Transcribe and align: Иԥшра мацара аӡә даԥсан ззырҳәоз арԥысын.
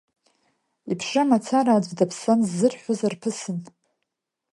Иԥшра 0.91 1.23
мацара 1.29 1.71
аӡә 1.75 1.91
даԥсан 1.97 2.39
ззырҳәоз 2.47 2.99
арԥысын. 3.07 3.59